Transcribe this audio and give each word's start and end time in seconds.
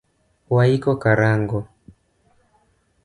Waiko 0.55 0.91
karango 1.03 1.59